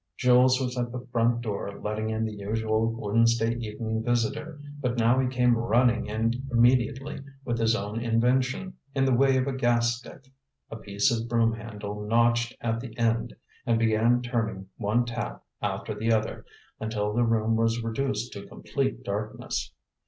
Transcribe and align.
Jules 0.17 0.59
was 0.59 0.75
at 0.79 0.91
the 0.91 1.05
front 1.11 1.41
door 1.41 1.79
letting 1.79 2.09
in 2.09 2.25
the 2.25 2.33
usual 2.33 2.87
Wednesday 2.91 3.53
evening 3.59 4.01
visitor, 4.03 4.59
but 4.79 4.97
now 4.97 5.19
he 5.19 5.27
came 5.27 5.55
running 5.55 6.07
in 6.07 6.33
immediately 6.51 7.19
with 7.45 7.59
his 7.59 7.75
own 7.75 7.99
invention 8.01 8.73
in 8.95 9.05
the 9.05 9.13
way 9.13 9.37
of 9.37 9.45
a 9.45 9.53
gas 9.53 9.93
stick, 9.95 10.33
a 10.71 10.75
piece 10.75 11.11
of 11.11 11.29
broom 11.29 11.53
handle 11.53 12.01
notched 12.03 12.57
at 12.61 12.79
the 12.79 12.97
end, 12.97 13.35
and 13.67 13.77
began 13.77 14.23
turning 14.23 14.65
one 14.77 15.05
tap 15.05 15.43
after 15.61 15.93
the 15.93 16.11
other, 16.11 16.47
until 16.79 17.13
the 17.13 17.21
room 17.23 17.55
was 17.55 17.83
reduced 17.83 18.33
to 18.33 18.47
complete 18.47 19.03
darkness. 19.03 19.71